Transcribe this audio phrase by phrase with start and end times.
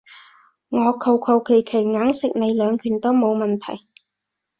[0.69, 3.85] 我求求其其硬食你兩拳都冇問題